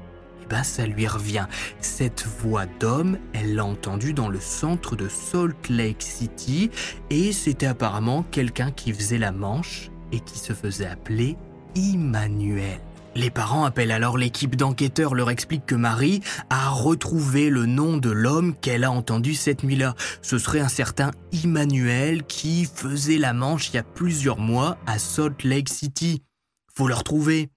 [0.50, 1.46] Ben, ça lui revient.
[1.80, 6.72] Cette voix d'homme, elle l'a entendue dans le centre de Salt Lake City
[7.10, 11.38] et c'était apparemment quelqu'un qui faisait la manche et qui se faisait appeler
[11.76, 12.80] Emmanuel.
[13.16, 18.10] Les parents appellent alors l'équipe d'enquêteurs, leur expliquent que Marie a retrouvé le nom de
[18.10, 19.96] l'homme qu'elle a entendu cette nuit-là.
[20.22, 21.12] Ce serait un certain
[21.44, 26.24] Emmanuel qui faisait la manche il y a plusieurs mois à Salt Lake City.
[26.74, 27.50] Faut le retrouver.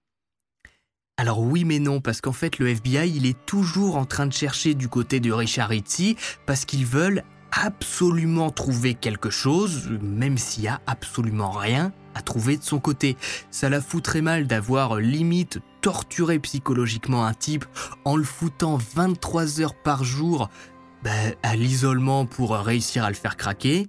[1.22, 4.32] Alors oui mais non, parce qu'en fait le FBI, il est toujours en train de
[4.32, 10.64] chercher du côté de Richard Ritchie, parce qu'ils veulent absolument trouver quelque chose, même s'il
[10.64, 13.16] y a absolument rien à trouver de son côté.
[13.52, 17.66] Ça la fout très mal d'avoir limite torturé psychologiquement un type
[18.04, 20.50] en le foutant 23 heures par jour
[21.04, 21.12] bah,
[21.44, 23.86] à l'isolement pour réussir à le faire craquer,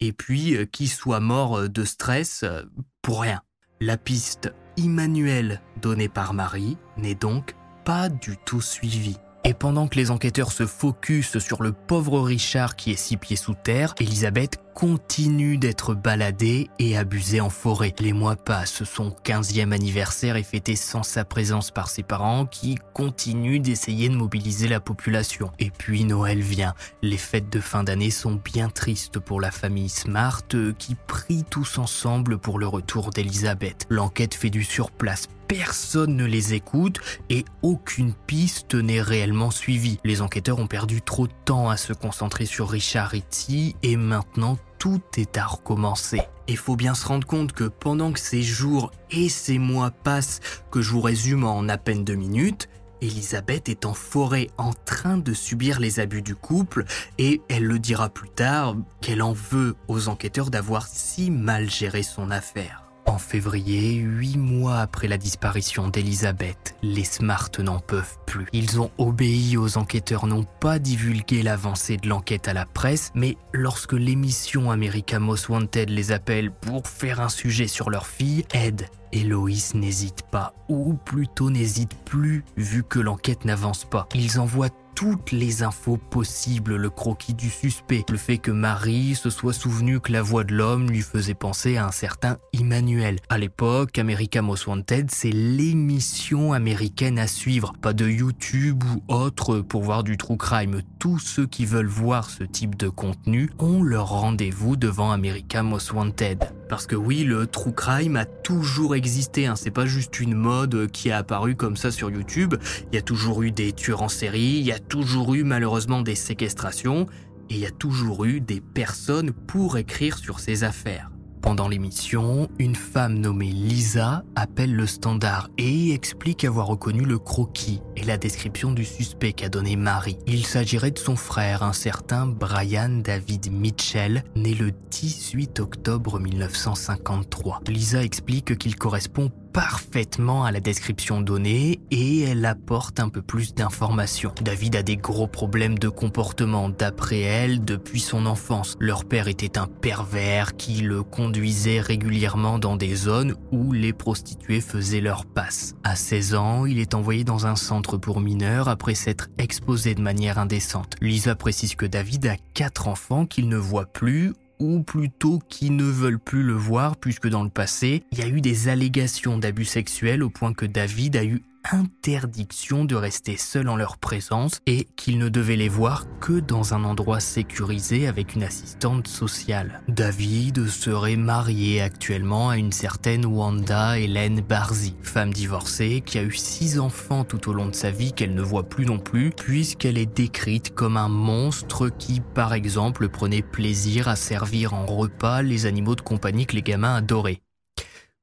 [0.00, 2.60] et puis euh, qu'il soit mort de stress euh,
[3.00, 3.40] pour rien.
[3.80, 7.54] La piste Immanuel donné par Marie n'est donc
[7.84, 9.16] pas du tout suivi.
[9.44, 13.36] Et pendant que les enquêteurs se focusent sur le pauvre Richard qui est six pieds
[13.36, 17.94] sous terre, Elisabeth continue d'être baladée et abusée en forêt.
[17.98, 22.76] Les mois passent, son 15e anniversaire est fêté sans sa présence par ses parents qui
[22.92, 25.50] continuent d'essayer de mobiliser la population.
[25.58, 26.74] Et puis Noël vient.
[27.02, 30.42] Les fêtes de fin d'année sont bien tristes pour la famille Smart
[30.78, 33.86] qui prie tous ensemble pour le retour d'Elisabeth.
[33.88, 39.98] L'enquête fait du surplace personne ne les écoute et aucune piste n'est réellement suivie.
[40.02, 44.56] Les enquêteurs ont perdu trop de temps à se concentrer sur Richard Ritchie et maintenant
[44.82, 46.22] tout est à recommencer.
[46.48, 50.40] Il faut bien se rendre compte que pendant que ces jours et ces mois passent,
[50.72, 52.68] que je vous résume en à peine deux minutes,
[53.00, 56.84] Elisabeth est en forêt en train de subir les abus du couple
[57.16, 62.02] et elle le dira plus tard qu'elle en veut aux enquêteurs d'avoir si mal géré
[62.02, 62.81] son affaire.
[63.04, 68.46] En février, huit mois après la disparition d'Elisabeth, les Smart n'en peuvent plus.
[68.52, 73.36] Ils ont obéi aux enquêteurs, n'ont pas divulgué l'avancée de l'enquête à la presse, mais
[73.52, 78.86] lorsque l'émission America Most Wanted les appelle pour faire un sujet sur leur fille, Ed
[79.12, 84.08] et Loïs n'hésitent pas, ou plutôt n'hésitent plus vu que l'enquête n'avance pas.
[84.14, 89.30] Ils envoient toutes les infos possibles, le croquis du suspect, le fait que Marie se
[89.30, 93.18] soit souvenue que la voix de l'homme lui faisait penser à un certain Emmanuel.
[93.28, 99.60] À l'époque, America Most Wanted, c'est l'émission américaine à suivre, pas de YouTube ou autre
[99.60, 100.82] pour voir du true crime.
[100.98, 105.92] Tous ceux qui veulent voir ce type de contenu ont leur rendez-vous devant America Most
[105.92, 106.52] Wanted.
[106.72, 109.56] Parce que oui, le true crime a toujours existé, hein.
[109.56, 112.54] c'est pas juste une mode qui a apparu comme ça sur YouTube.
[112.90, 116.00] Il y a toujours eu des tueurs en série, il y a toujours eu malheureusement
[116.00, 117.08] des séquestrations,
[117.50, 121.11] et il y a toujours eu des personnes pour écrire sur ces affaires.
[121.42, 127.80] Pendant l'émission, une femme nommée Lisa appelle le standard et explique avoir reconnu le croquis
[127.96, 130.18] et la description du suspect qu'a donné Marie.
[130.28, 137.62] Il s'agirait de son frère, un certain Brian David Mitchell, né le 18 octobre 1953.
[137.66, 143.54] Lisa explique qu'il correspond parfaitement à la description donnée et elle apporte un peu plus
[143.54, 144.32] d'informations.
[144.40, 148.76] David a des gros problèmes de comportement d'après elle depuis son enfance.
[148.80, 154.60] Leur père était un pervers qui le conduisait régulièrement dans des zones où les prostituées
[154.60, 155.74] faisaient leur passe.
[155.84, 160.00] À 16 ans, il est envoyé dans un centre pour mineurs après s'être exposé de
[160.00, 160.96] manière indécente.
[161.00, 165.84] Lisa précise que David a quatre enfants qu'il ne voit plus ou plutôt qui ne
[165.84, 169.64] veulent plus le voir puisque dans le passé, il y a eu des allégations d'abus
[169.64, 174.84] sexuels au point que David a eu interdiction de rester seul en leur présence et
[174.96, 179.82] qu'il ne devait les voir que dans un endroit sécurisé avec une assistante sociale.
[179.88, 186.32] David serait marié actuellement à une certaine Wanda Hélène Barzi, femme divorcée qui a eu
[186.32, 189.98] six enfants tout au long de sa vie qu'elle ne voit plus non plus puisqu'elle
[189.98, 195.66] est décrite comme un monstre qui par exemple prenait plaisir à servir en repas les
[195.66, 197.40] animaux de compagnie que les gamins adoraient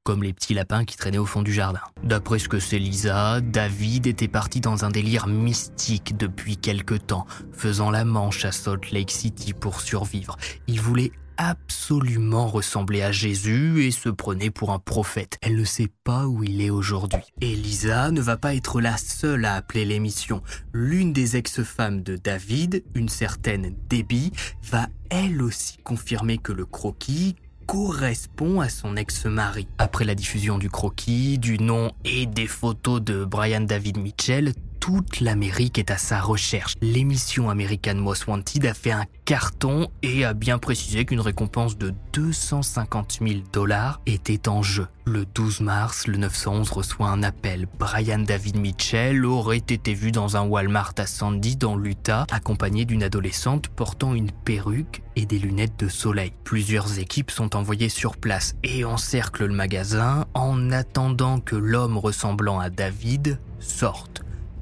[0.04, 1.80] comme les petits lapins qui traînaient au fond du jardin.
[2.02, 7.26] D'après ce que c'est Lisa, David était parti dans un délire mystique depuis quelque temps,
[7.52, 10.36] faisant la manche à Salt Lake City pour survivre.
[10.66, 15.38] Il voulait absolument ressembler à Jésus et se prenait pour un prophète.
[15.40, 17.22] Elle ne sait pas où il est aujourd'hui.
[17.40, 20.42] Et Lisa ne va pas être la seule à appeler l'émission.
[20.74, 24.32] L'une des ex-femmes de David, une certaine Debbie,
[24.70, 27.36] va elle aussi confirmer que le croquis,
[27.70, 29.68] correspond à son ex-mari.
[29.78, 35.20] Après la diffusion du croquis, du nom et des photos de Brian David Mitchell, toute
[35.20, 36.74] l'Amérique est à sa recherche.
[36.80, 41.92] L'émission American Most Wanted a fait un carton et a bien précisé qu'une récompense de
[42.14, 44.88] 250 000 dollars était en jeu.
[45.04, 47.66] Le 12 mars, le 911 reçoit un appel.
[47.78, 53.02] Brian David Mitchell aurait été vu dans un Walmart à Sandy dans l'Utah, accompagné d'une
[53.02, 56.32] adolescente portant une perruque et des lunettes de soleil.
[56.44, 62.58] Plusieurs équipes sont envoyées sur place et encerclent le magasin en attendant que l'homme ressemblant
[62.58, 64.09] à David sorte.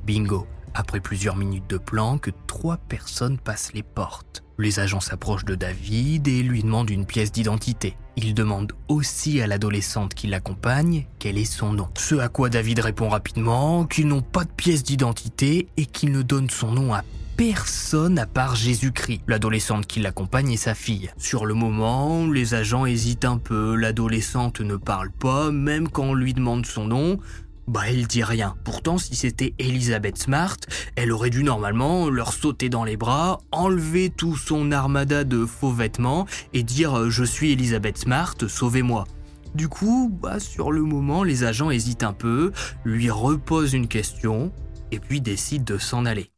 [0.09, 0.47] Bingo.
[0.73, 4.43] Après plusieurs minutes de planque, trois personnes passent les portes.
[4.59, 7.95] Les agents s'approchent de David et lui demandent une pièce d'identité.
[8.17, 11.89] Ils demandent aussi à l'adolescente qui l'accompagne quel est son nom.
[11.99, 16.23] Ce à quoi David répond rapidement qu'ils n'ont pas de pièce d'identité et qu'il ne
[16.23, 17.05] donne son nom à
[17.37, 21.11] personne à part Jésus-Christ, l'adolescente qui l'accompagne et sa fille.
[21.19, 26.15] Sur le moment, les agents hésitent un peu, l'adolescente ne parle pas, même quand on
[26.15, 27.21] lui demande son nom,
[27.69, 28.57] bah elle dit rien.
[28.65, 30.57] Pourtant si c'était Elizabeth Smart,
[30.97, 35.73] elle aurait dû normalement leur sauter dans les bras, enlever tout son armada de faux
[35.73, 39.07] vêtements et dire euh, je suis Elizabeth Smart, sauvez-moi.
[39.55, 42.53] Du coup, bah, sur le moment, les agents hésitent un peu,
[42.85, 44.53] lui reposent une question,
[44.91, 46.31] et puis décident de s'en aller.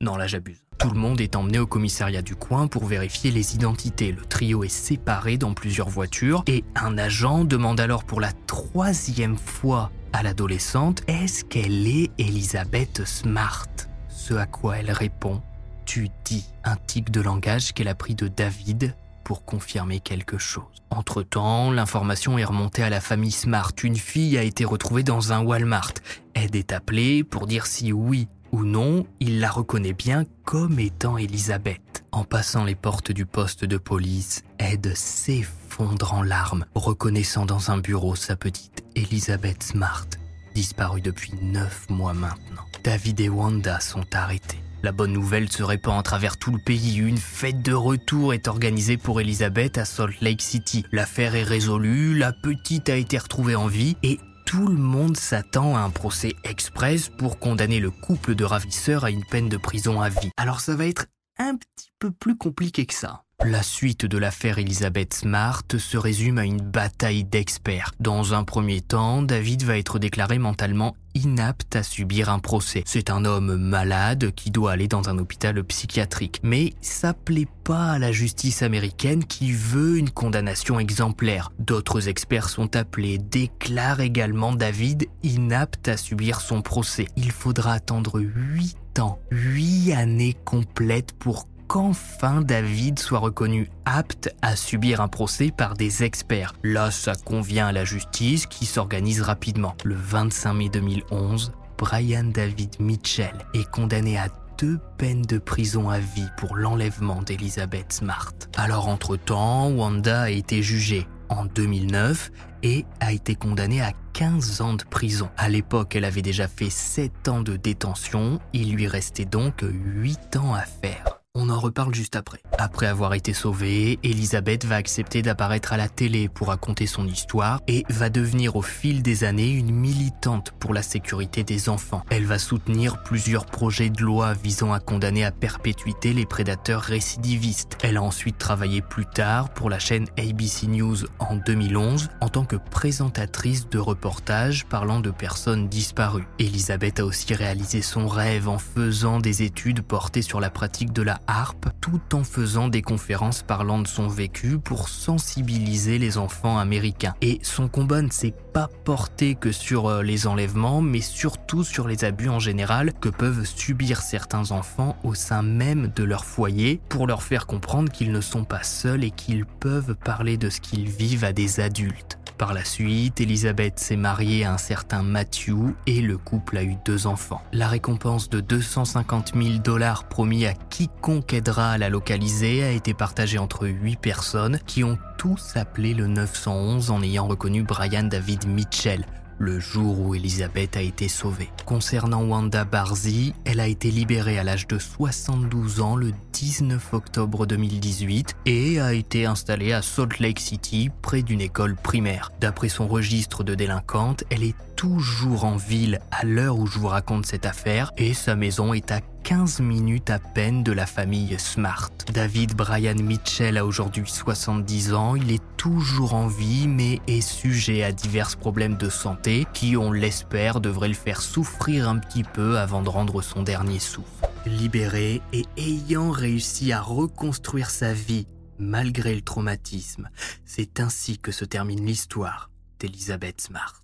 [0.00, 0.67] Non, là j'abuse.
[0.78, 4.12] Tout le monde est emmené au commissariat du coin pour vérifier les identités.
[4.12, 9.36] Le trio est séparé dans plusieurs voitures et un agent demande alors pour la troisième
[9.36, 13.66] fois à l'adolescente est-ce qu'elle est Elisabeth Smart?
[14.08, 15.42] Ce à quoi elle répond
[15.88, 20.82] tu dis un tic de langage qu'elle a pris de David pour confirmer quelque chose.
[20.90, 23.72] Entre-temps, l'information est remontée à la famille Smart.
[23.82, 25.94] Une fille a été retrouvée dans un Walmart.
[26.34, 31.18] Ed est appelé pour dire si oui ou non, il la reconnaît bien comme étant
[31.18, 32.04] Elisabeth.
[32.12, 37.78] En passant les portes du poste de police, Ed s'effondre en larmes, reconnaissant dans un
[37.78, 40.06] bureau sa petite Elisabeth Smart,
[40.54, 42.64] disparue depuis neuf mois maintenant.
[42.82, 44.60] David et Wanda sont arrêtés.
[44.82, 46.98] La bonne nouvelle se répand à travers tout le pays.
[46.98, 50.84] Une fête de retour est organisée pour Elisabeth à Salt Lake City.
[50.92, 55.76] L'affaire est résolue, la petite a été retrouvée en vie et tout le monde s'attend
[55.76, 60.00] à un procès express pour condamner le couple de ravisseurs à une peine de prison
[60.00, 60.30] à vie.
[60.38, 61.04] Alors ça va être
[61.38, 63.24] un petit peu plus compliqué que ça.
[63.46, 67.92] La suite de l'affaire Elizabeth Smart se résume à une bataille d'experts.
[68.00, 72.82] Dans un premier temps, David va être déclaré mentalement inapte à subir un procès.
[72.84, 76.40] C'est un homme malade qui doit aller dans un hôpital psychiatrique.
[76.42, 81.52] Mais ça plaît pas à la justice américaine qui veut une condamnation exemplaire.
[81.60, 87.06] D'autres experts sont appelés, déclarent également David inapte à subir son procès.
[87.16, 94.56] Il faudra attendre 8 ans, 8 années complètes pour qu'enfin David soit reconnu apte à
[94.56, 96.54] subir un procès par des experts.
[96.64, 99.76] Là, ça convient à la justice qui s'organise rapidement.
[99.84, 106.00] Le 25 mai 2011, Brian David Mitchell est condamné à deux peines de prison à
[106.00, 108.34] vie pour l'enlèvement d'Elizabeth Smart.
[108.56, 114.74] Alors entre-temps, Wanda a été jugée en 2009 et a été condamnée à 15 ans
[114.74, 115.28] de prison.
[115.36, 120.36] À l'époque, elle avait déjà fait 7 ans de détention, il lui restait donc 8
[120.36, 121.20] ans à faire.
[121.40, 122.42] On en reparle juste après.
[122.58, 127.60] Après avoir été sauvée, Elisabeth va accepter d'apparaître à la télé pour raconter son histoire
[127.68, 132.02] et va devenir au fil des années une militante pour la sécurité des enfants.
[132.10, 137.78] Elle va soutenir plusieurs projets de loi visant à condamner à perpétuité les prédateurs récidivistes.
[137.84, 142.46] Elle a ensuite travaillé plus tard pour la chaîne ABC News en 2011 en tant
[142.46, 146.26] que présentatrice de reportages parlant de personnes disparues.
[146.40, 151.02] Elisabeth a aussi réalisé son rêve en faisant des études portées sur la pratique de
[151.02, 156.58] la harpe tout en faisant des conférences parlant de son vécu pour sensibiliser les enfants
[156.58, 157.14] américains.
[157.20, 161.86] Et son combat ne s'est pas porté que sur euh, les enlèvements, mais surtout sur
[161.86, 166.80] les abus en général que peuvent subir certains enfants au sein même de leur foyer
[166.88, 170.60] pour leur faire comprendre qu'ils ne sont pas seuls et qu'ils peuvent parler de ce
[170.60, 172.18] qu'ils vivent à des adultes.
[172.38, 176.76] Par la suite, Elisabeth s'est mariée à un certain Matthew et le couple a eu
[176.84, 177.42] deux enfants.
[177.52, 182.94] La récompense de 250 000 dollars promis à quiconque aidera à la localiser a été
[182.94, 188.46] partagée entre huit personnes qui ont tous appelé le 911 en ayant reconnu Brian David
[188.46, 189.04] Mitchell,
[189.38, 191.50] le jour où Elisabeth a été sauvée.
[191.64, 197.46] Concernant Wanda Barzi, elle a été libérée à l'âge de 72 ans le 19 octobre
[197.46, 202.32] 2018 et a été installée à Salt Lake City près d'une école primaire.
[202.40, 206.86] D'après son registre de délinquante, elle est toujours en ville à l'heure où je vous
[206.86, 211.38] raconte cette affaire et sa maison est à 15 minutes à peine de la famille
[211.38, 211.90] Smart.
[212.14, 217.82] David Brian Mitchell a aujourd'hui 70 ans, il est toujours en vie mais est sujet
[217.82, 222.58] à divers problèmes de santé qui, on l'espère, devraient le faire souffrir un petit peu
[222.58, 224.08] avant de rendre son dernier souffle.
[224.46, 228.26] Libéré et ayant réussi à reconstruire sa vie
[228.58, 230.08] malgré le traumatisme,
[230.46, 232.48] c'est ainsi que se termine l'histoire
[232.80, 233.82] d'Elizabeth Smart.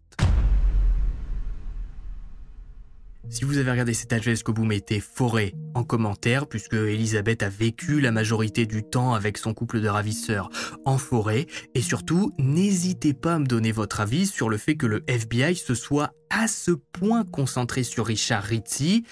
[3.31, 7.49] Si vous avez regardé cet ce que vous mettez forêt en commentaire, puisque Elisabeth a
[7.49, 10.51] vécu la majorité du temps avec son couple de ravisseurs
[10.85, 11.47] en forêt?
[11.75, 15.57] Et surtout, n'hésitez pas à me donner votre avis sur le fait que le FBI
[15.57, 19.05] se soit à ce point concentré sur Richard Ritzi,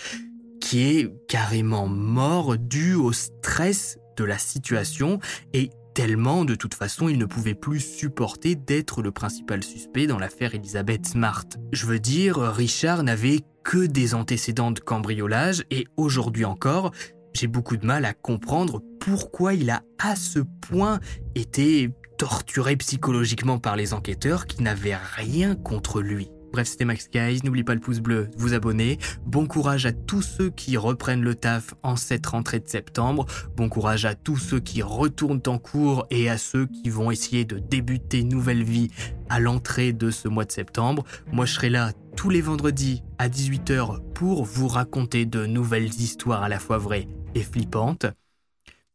[0.61, 5.19] qui est carrément mort dû au stress de la situation
[5.53, 10.18] et tellement de toute façon il ne pouvait plus supporter d'être le principal suspect dans
[10.18, 11.47] l'affaire Elizabeth Smart.
[11.72, 16.93] Je veux dire, Richard n'avait que des antécédents de cambriolage et aujourd'hui encore,
[17.34, 21.01] j'ai beaucoup de mal à comprendre pourquoi il a à ce point
[21.34, 26.30] été torturé psychologiquement par les enquêteurs qui n'avaient rien contre lui.
[26.53, 27.41] Bref, c'était Max Guys.
[27.45, 28.99] N'oublie pas le pouce bleu, vous abonner.
[29.25, 33.25] Bon courage à tous ceux qui reprennent le taf en cette rentrée de septembre.
[33.57, 37.47] Bon courage à tous ceux qui retournent en cours et à ceux qui vont essayer
[37.47, 38.91] de débuter nouvelle vie
[39.31, 41.05] à l'entrée de ce mois de septembre.
[41.33, 46.43] Moi, je serai là tous les vendredis à 18h pour vous raconter de nouvelles histoires
[46.43, 48.05] à la fois vraies et flippantes.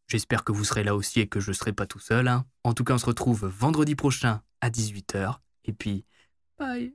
[0.07, 2.27] J'espère que vous serez là aussi et que je ne serai pas tout seul.
[2.27, 2.45] Hein.
[2.63, 5.37] En tout cas, on se retrouve vendredi prochain à 18h.
[5.65, 6.05] Et puis,
[6.59, 6.93] bye